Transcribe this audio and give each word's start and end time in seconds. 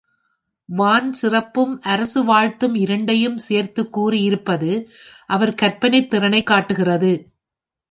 வான் 0.65 1.13
சிறப்பும் 1.13 1.79
அரசு 1.81 2.23
வாழ்த்தும் 2.23 2.75
இரண்டையும் 2.75 3.37
சேர்த்துக் 3.37 3.91
கூறி 3.91 4.21
இருப்பது 4.21 4.89
அவர் 5.25 5.55
கற்பனைத் 5.61 6.07
திறனைக் 6.07 6.45
காட்டுகிறது. 6.45 7.29